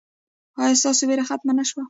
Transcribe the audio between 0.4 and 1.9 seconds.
ایا ستاسو ویره ختمه نه شوه؟